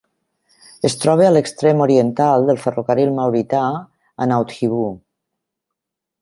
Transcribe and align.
Es 0.87 0.95
troba 1.01 1.25
a 1.27 1.33
l'extrem 1.33 1.83
oriental 1.85 2.47
del 2.47 2.59
ferrocarril 2.63 3.13
maurità 3.19 3.61
a 4.25 4.29
Nouadhibou. 4.33 4.91